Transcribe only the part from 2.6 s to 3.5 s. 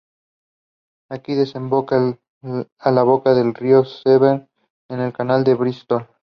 a la boca